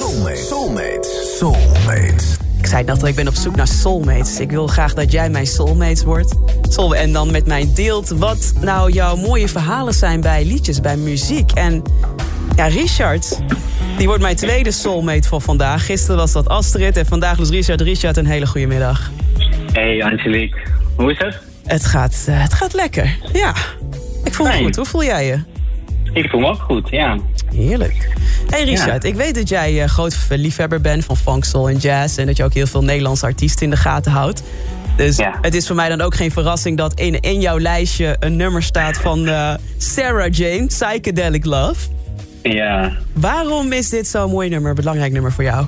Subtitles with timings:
[0.00, 0.36] Soulmate.
[0.36, 1.08] Soulmate.
[1.38, 2.24] Soulmate.
[2.58, 4.40] Ik zei net al, ik ben op zoek naar soulmates.
[4.40, 6.34] Ik wil graag dat jij mijn soulmate wordt.
[6.68, 10.96] Soul en dan met mij deelt wat nou jouw mooie verhalen zijn bij liedjes, bij
[10.96, 11.52] muziek.
[11.52, 11.82] En
[12.56, 13.40] ja, Richard,
[13.96, 15.86] die wordt mijn tweede soulmate voor vandaag.
[15.86, 17.80] Gisteren was dat Astrid en vandaag dus Richard.
[17.80, 19.10] Richard, een hele goede middag.
[19.72, 20.60] Hey Angelique,
[20.96, 21.38] hoe is het?
[21.64, 23.54] Het gaat, eh, het gaat lekker, ja.
[24.24, 24.76] Ik voel me goed.
[24.76, 25.51] Hoe voel jij je?
[26.12, 27.16] Ik voel me ook goed, ja.
[27.54, 28.12] Heerlijk.
[28.50, 32.18] Hey Richard, ik weet dat jij eh, groot liefhebber bent van funk, soul en jazz...
[32.18, 34.42] en dat je ook heel veel Nederlandse artiesten in de gaten houdt.
[34.96, 35.38] Dus Ja.
[35.40, 38.16] het is voor mij dan ook geen verrassing dat in, in jouw lijstje...
[38.20, 41.88] een nummer staat van eh, Sarah Jane, Psychedelic Love.
[42.42, 45.66] Ja, Waarom is dit zo'n mooi nummer, belangrijk nummer voor jou?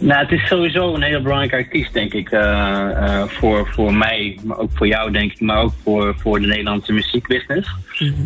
[0.00, 2.30] Nou het is sowieso een hele belangrijke artiest, denk ik.
[2.30, 5.40] eh, eh, voor, voor mij, maar ook voor jou, denk ik.
[5.40, 7.70] Maar ook voor, voor de Nederlandse muziekbusiness.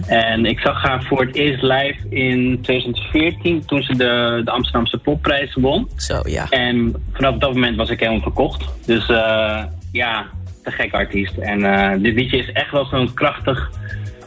[0.07, 4.99] En ik zag haar voor het eerst live in 2014, toen ze de, de Amsterdamse
[4.99, 5.89] Popprijs won.
[5.97, 6.47] Zo, ja.
[6.51, 8.65] En vanaf dat moment was ik helemaal verkocht.
[8.87, 10.27] Dus eh, ja,
[10.63, 11.37] te gek artiest.
[11.37, 13.71] En eh, dit liedje is echt wel zo'n krachtig,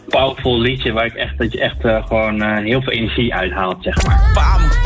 [0.07, 0.91] powerful liedje...
[0.91, 4.31] waar ik echt, dat je echt eh, gewoon eh, heel veel energie uithaalt, zeg maar.
[4.33, 4.84] Bam!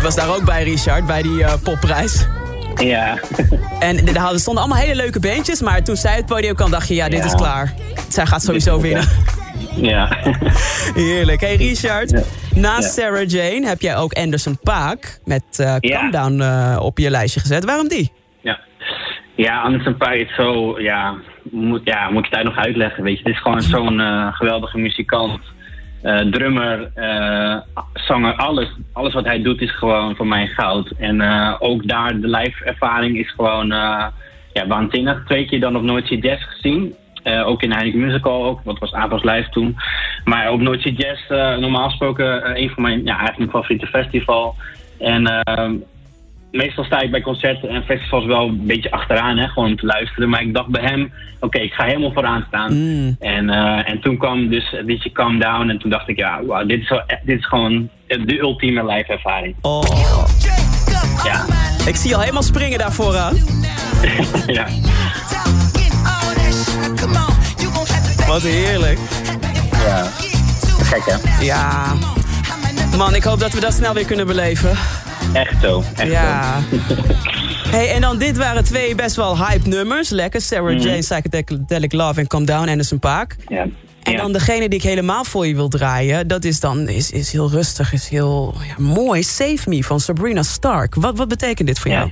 [0.00, 2.26] Ik was daar ook bij, Richard, bij die eh, popprijs.
[2.76, 3.18] Ja,
[3.78, 5.60] En er stonden allemaal hele leuke beentjes...
[5.60, 7.24] maar toen zij het podium kwam, dacht je, ja, dit Ja.
[7.24, 7.74] is klaar.
[8.08, 9.08] Zij gaat sowieso winnen.
[9.76, 10.16] ja.
[10.94, 11.40] Heerlijk.
[11.40, 12.20] Hey Richard, Ja.
[12.54, 13.02] naast Ja.
[13.02, 15.98] Sarah Jane heb jij ook Anderson Paak met eh Ja.
[15.98, 17.64] Calm Down eh, op je lijstje gezet.
[17.64, 18.12] Waarom die?
[18.40, 18.60] ja.
[19.36, 20.80] Ja, Anderson Paak is zo...
[20.80, 21.14] Ja
[21.50, 23.22] moet, ja, moet ik het daar nog uitleggen, weet je.
[23.24, 24.00] Het is gewoon zo'n
[24.32, 25.40] geweldige muzikant.
[26.02, 27.56] Eh, drummer, eh,
[27.94, 28.68] zanger, alles.
[28.92, 30.90] Alles wat hij doet is gewoon voor mij goud.
[30.98, 33.66] En eh, ook daar, de live ervaring is gewoon
[34.52, 35.24] ja, waanzinnig.
[35.26, 36.94] Twee keer dan op Noordse Jazz gezien.
[37.44, 39.76] Ook in Heineken Musical ook, wat was Avals Live toen.
[40.24, 41.28] Maar op Noordse Jazz,
[41.60, 44.54] normaal gesproken, een van mijn, ja, eigenlijk favoriete festival.
[44.98, 45.22] En
[46.52, 49.86] meestal sta ik bij concerten en festivals wel een beetje achteraan, hè, gewoon om te
[49.86, 50.28] luisteren.
[50.28, 52.72] Maar ik dacht bij hem, oké, ik ga helemaal vooraan staan.
[52.74, 53.16] Mm.
[53.20, 56.44] En, eh, en toen kwam dus het liedje Calm Down en toen dacht ik, ja,
[56.44, 59.54] wauw, dit, is wel, echt- dit is gewoon de ultieme live ervaring.
[59.60, 59.82] Oh,
[61.24, 61.44] Ja,
[61.86, 63.36] ik zie je al helemaal springen daar vooraan.
[64.46, 64.66] ja.
[68.26, 68.98] Wat heerlijk.
[69.86, 70.04] ja.
[70.82, 71.44] Gek hè?
[71.44, 71.92] Ja.
[72.96, 74.70] Man, ik hoop dat we dat snel weer kunnen beleven.
[75.32, 76.06] Echt zo, echt zo.
[76.06, 76.58] Ja.
[77.70, 80.10] Hey, en dan dit waren twee best wel hype nummers.
[80.10, 83.36] Lekker, Sarah Jane, Psychedelic Love en Calm Down, Anderson Paak.
[83.48, 83.66] Ja.
[84.02, 84.16] En Ja.
[84.18, 86.28] dan degene die ik helemaal voor je wil draaien...
[86.28, 89.22] dat is dan is, is heel rustig, is heel ja, mooi.
[89.22, 90.94] Save Me van Sabrina Stark.
[90.94, 92.10] Wat, wat betekent dit voor jou?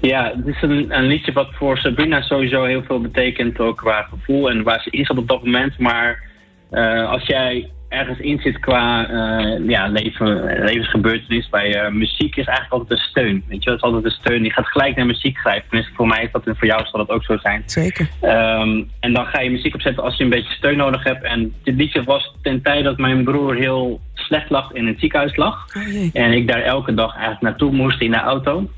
[0.00, 4.02] Ja, het is een, een liedje wat voor Sabrina sowieso heel veel betekent, ook qua
[4.02, 5.78] gevoel en waar ze in zat op dat moment.
[5.78, 6.22] Maar
[6.70, 12.46] eh, als jij ergens in zit qua eh, ja, leven, levensgebeurtenis bij eh, muziek, is
[12.46, 13.44] eigenlijk altijd een steun.
[13.48, 14.44] Weet je, het is altijd een steun.
[14.44, 15.68] Je gaat gelijk naar muziek schrijven.
[15.68, 17.62] Tenminste, voor mij is dat en voor jou zal dat ook zo zijn.
[17.66, 18.08] Zeker.
[18.20, 21.24] Ehm, en dan ga je muziek opzetten als je een beetje steun nodig hebt.
[21.24, 25.36] En dit liedje was ten tijde dat mijn broer heel slecht lag in het ziekenhuis
[25.36, 25.66] lag.
[25.76, 26.08] Oh.
[26.12, 28.70] En ik daar elke dag eigenlijk naartoe moest in de auto.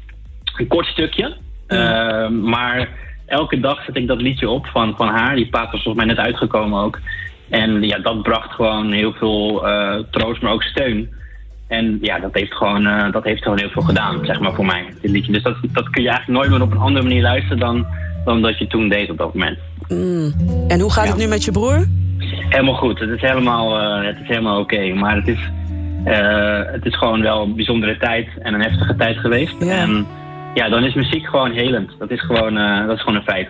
[0.57, 1.37] Een kort stukje.
[1.67, 2.89] Ehm, maar
[3.27, 5.35] elke dag zet ik dat liedje op van, van haar.
[5.35, 6.99] Die plaat was volgens mij net uitgekomen ook.
[7.51, 11.09] En ja, dat bracht gewoon heel veel eh, troost, maar ook steun.
[11.69, 14.67] En ja, dat heeft, gewoon, eh, dat heeft gewoon heel veel gedaan, zeg maar, voor
[14.67, 15.33] mij, dit liedje.
[15.33, 17.87] Dus dat, dat kun je eigenlijk nooit meer op een andere manier luisteren dan,
[18.25, 19.59] dan dat je toen deed op dat moment.
[19.89, 20.33] Mm.
[20.69, 21.11] En hoe gaat Ja.
[21.11, 21.87] het nu met je broer?
[22.49, 22.99] Helemaal goed.
[22.99, 24.95] Het is helemaal, eh, het is helemaal oké.
[24.95, 25.39] Maar het is,
[26.73, 29.55] het is gewoon wel een bijzondere tijd en een heftige tijd geweest.
[29.61, 29.67] Ja.
[29.77, 30.07] En
[30.55, 31.91] ja, dan is muziek gewoon helend.
[31.99, 32.55] Dat is gewoon,
[32.87, 33.49] dat is gewoon een feit.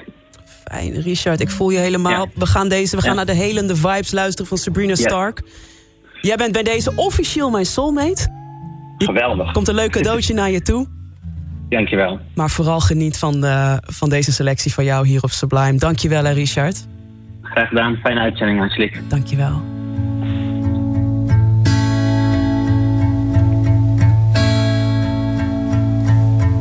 [0.65, 2.13] Fijn, Richard, ik voel je helemaal.
[2.13, 2.27] Ja.
[2.35, 3.17] We gaan, deze, we gaan Ja.
[3.17, 5.43] naar de helende vibes luisteren van Sabrina Stark.
[6.21, 8.29] Jij bent bij deze officieel mijn soulmate.
[8.99, 9.53] Geweldig.
[9.53, 10.87] Komt een leuk cadeautje naar je toe.
[11.69, 12.21] Dankjewel.
[12.35, 15.79] Maar vooral geniet van, de, van deze selectie van jou hier op Sublime.
[15.79, 16.87] Dankjewel, hè, Richard.
[17.43, 17.97] Graag gedaan.
[18.03, 19.01] Fijne uitzending, Angelique.
[19.09, 19.63] Dankjewel.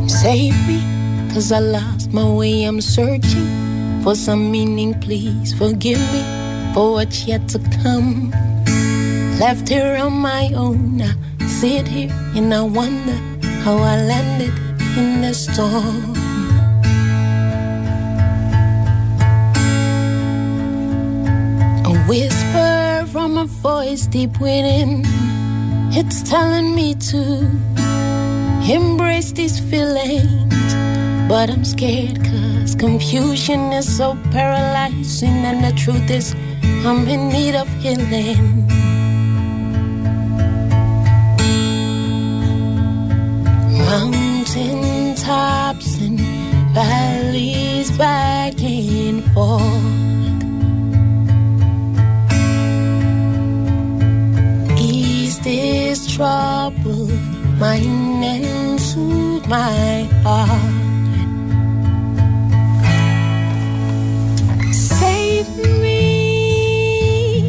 [0.08, 0.80] Save me,
[1.34, 2.64] cause I lost my way.
[2.66, 3.48] I'm searching
[4.06, 6.22] for some meaning, please forgive me
[6.76, 8.30] for what's yet to come.
[9.40, 13.18] Left here on my own, I sit here and I wonder
[13.64, 14.54] how I landed
[14.96, 16.14] in the storm.
[21.92, 25.02] A whisper from a voice deep within,
[25.98, 27.50] it's telling me to
[28.72, 30.76] embrace these feelings.
[31.28, 36.34] But I'm scared cause confusion is so paralyzing, and the truth is,
[36.84, 38.66] I'm in need of healing.
[43.86, 46.20] Mountain tops and
[46.74, 49.62] valleys back and forth.
[54.80, 57.12] East is troubled,
[57.60, 60.75] mind and soothe my heart.
[65.46, 67.42] Save me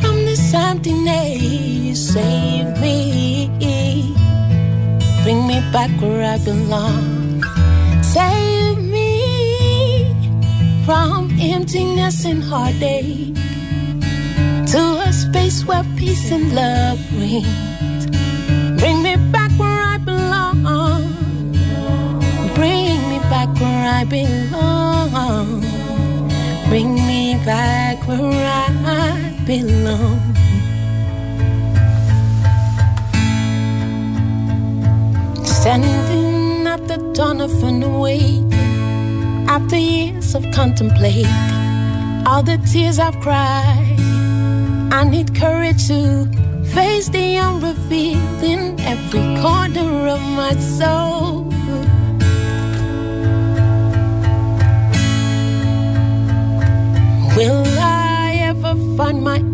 [0.00, 2.12] from this emptiness.
[2.12, 4.14] Save me.
[5.22, 7.42] Bring me back where I belong.
[8.02, 10.14] Save me
[10.84, 13.34] from emptiness and heartache
[14.72, 18.06] to a space where peace and love reigns.
[18.78, 20.62] Bring me back where I belong.
[22.54, 25.75] Bring me back where I belong.
[26.68, 30.34] Bring me back where I belong.
[35.44, 38.52] Standing at the dawn of an awakening
[39.48, 41.26] After years of contemplating
[42.26, 43.96] All the tears I've cried
[44.92, 46.26] I need courage to
[46.74, 51.35] face the unrevealed In every corner of my soul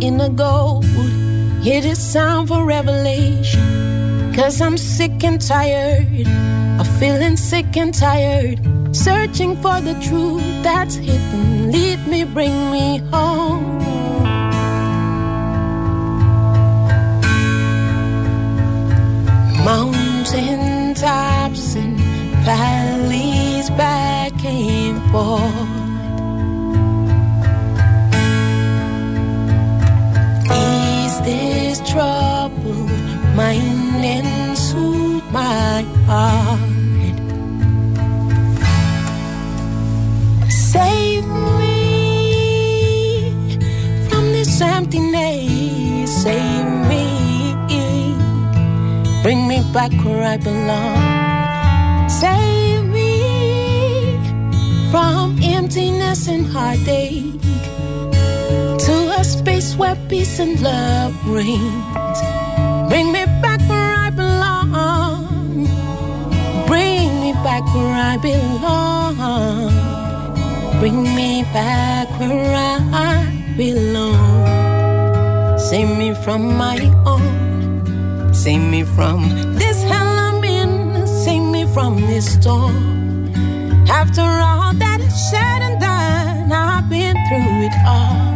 [0.02, 0.84] my inner gold?
[1.64, 6.26] It is time for revelation Cause I'm sick and tired
[6.80, 8.58] of feeling sick and tired.
[8.96, 11.70] Searching for the truth that's hidden.
[11.70, 12.71] Lead me, bring me
[31.72, 32.90] this troubled
[33.34, 36.60] mind and soothe my heart.
[40.50, 41.26] Save
[41.60, 41.80] me
[44.08, 46.22] from this emptiness.
[46.22, 47.04] Save me.
[49.22, 52.08] Bring me back where I belong.
[52.10, 53.12] Save me
[54.90, 57.32] from emptiness and heartache
[59.62, 62.20] a space where peace and love reigns.
[62.88, 65.66] Bring me back where I belong.
[66.66, 69.16] Bring me back where I belong.
[70.80, 75.58] Bring me back where I belong.
[75.58, 78.34] Save me from my own.
[78.34, 81.06] Save me from this hell I'm in.
[81.06, 83.30] Save me from this storm.
[83.88, 88.31] After all that is said and done, I've been through it all.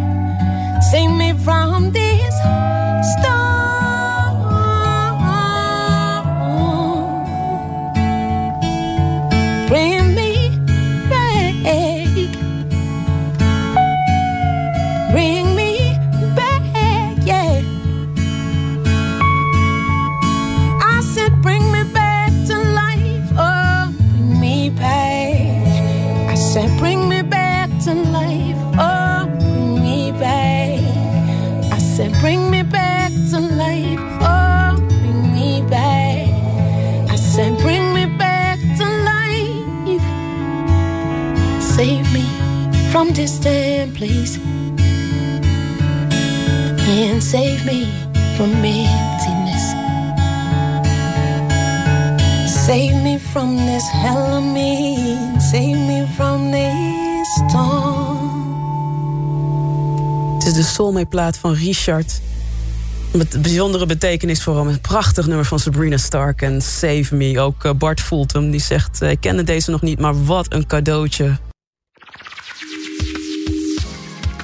[42.97, 44.38] From damn place.
[46.88, 47.87] And save me
[48.37, 49.75] from emptiness.
[52.65, 55.41] Save me from this hell I'm in.
[55.41, 58.35] Save me from this storm.
[60.38, 62.21] Het is de Soulmate-plaat van Richard.
[63.12, 64.69] Met bijzondere betekenis voor hem.
[64.69, 67.41] Een prachtig nummer van Sabrina Stark en Save Me.
[67.41, 68.00] Ook eh, Bart
[68.33, 68.50] hem.
[68.50, 71.38] Die zegt, eh, ik kende deze nog niet, maar wat een cadeautje.